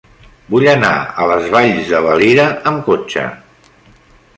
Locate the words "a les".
0.95-1.47